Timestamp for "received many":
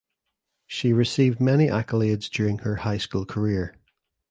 0.93-1.67